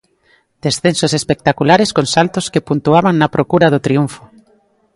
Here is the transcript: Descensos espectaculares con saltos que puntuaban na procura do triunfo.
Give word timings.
Descensos 0.65 1.11
espectaculares 1.19 1.93
con 1.95 2.05
saltos 2.15 2.45
que 2.53 2.65
puntuaban 2.69 3.15
na 3.17 3.31
procura 3.35 3.71
do 3.73 3.83
triunfo. 3.85 4.21